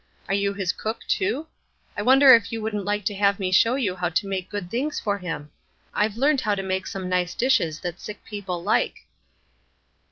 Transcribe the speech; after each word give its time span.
Are 0.27 0.33
you 0.33 0.53
his 0.55 0.71
cook, 0.73 1.05
too? 1.07 1.45
I 1.95 2.01
wonder 2.01 2.33
if 2.33 2.51
you 2.51 2.59
wouldn't 2.59 2.85
like 2.85 3.05
to 3.05 3.13
have 3.13 3.37
me 3.39 3.51
show 3.51 3.75
you 3.75 3.95
how 3.95 4.09
to 4.09 4.27
make 4.27 4.49
good 4.49 4.71
things 4.71 4.99
for 4.99 5.19
him? 5.19 5.51
I've 5.93 6.17
learned 6.17 6.41
how 6.41 6.55
to 6.55 6.63
make 6.63 6.87
some 6.87 7.07
nice 7.07 7.35
dishes 7.35 7.79
that 7.81 7.99
sick 7.99 8.23
people 8.25 8.63
like." 8.63 9.05